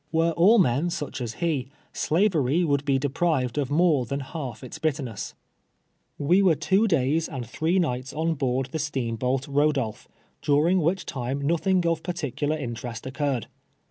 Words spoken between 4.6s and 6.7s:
its bitterness. WILLLVM FORD. 91 "We Tvcrc